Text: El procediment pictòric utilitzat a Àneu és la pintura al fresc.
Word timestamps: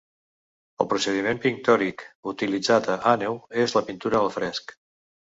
El 0.83 0.87
procediment 0.93 1.41
pictòric 1.43 2.03
utilitzat 2.31 2.89
a 2.95 2.97
Àneu 3.13 3.37
és 3.65 3.77
la 3.79 3.85
pintura 3.91 4.23
al 4.23 4.31
fresc. 4.39 4.75